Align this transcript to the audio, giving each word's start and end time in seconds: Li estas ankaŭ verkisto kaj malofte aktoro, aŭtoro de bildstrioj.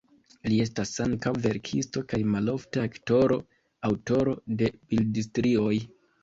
Li 0.51 0.55
estas 0.61 0.93
ankaŭ 1.03 1.33
verkisto 1.43 2.03
kaj 2.13 2.19
malofte 2.35 2.81
aktoro, 2.85 3.37
aŭtoro 3.91 4.35
de 4.63 4.71
bildstrioj. 4.95 5.77